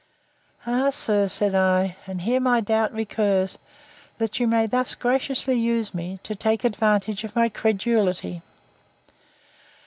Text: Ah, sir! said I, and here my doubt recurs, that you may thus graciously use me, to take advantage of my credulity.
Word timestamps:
Ah, 0.65 0.89
sir! 0.89 1.27
said 1.27 1.53
I, 1.53 1.95
and 2.07 2.21
here 2.21 2.39
my 2.39 2.59
doubt 2.59 2.91
recurs, 2.91 3.59
that 4.17 4.39
you 4.39 4.47
may 4.47 4.65
thus 4.65 4.95
graciously 4.95 5.53
use 5.53 5.93
me, 5.93 6.19
to 6.23 6.33
take 6.33 6.63
advantage 6.63 7.23
of 7.23 7.35
my 7.35 7.49
credulity. 7.49 8.41